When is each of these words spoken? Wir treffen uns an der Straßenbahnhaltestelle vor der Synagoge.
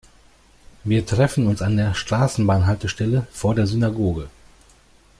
Wir 0.83 1.05
treffen 1.05 1.45
uns 1.45 1.61
an 1.61 1.77
der 1.77 1.93
Straßenbahnhaltestelle 1.93 3.27
vor 3.31 3.53
der 3.53 3.67
Synagoge. 3.67 4.29